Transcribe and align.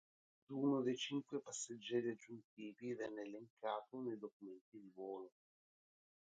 Nessuno 0.49 0.81
dei 0.81 0.97
cinque 0.97 1.41
passeggeri 1.41 2.09
aggiuntivi 2.09 2.95
venne 2.95 3.21
elencato 3.21 4.01
nei 4.01 4.17
documenti 4.17 4.79
di 4.79 4.91
volo. 4.95 5.29